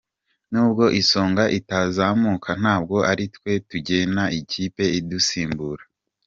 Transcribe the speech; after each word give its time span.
N’ubwo 0.51 0.83
Isonga 1.01 1.43
itazamuka 1.59 2.51
ntabwo 2.61 2.95
aritwe 3.11 3.51
tugena 3.69 4.23
ikipe 4.39 4.83
idusimbura. 4.99 5.83